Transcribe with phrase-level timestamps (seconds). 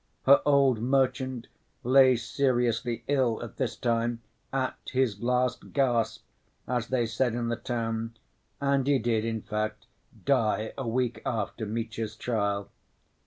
[0.25, 1.45] Her old merchant
[1.83, 6.23] lay seriously ill at this time, "at his last gasp"
[6.67, 8.17] as they said in the town,
[8.59, 9.85] and he did, in fact,
[10.25, 12.69] die a week after Mitya's trial.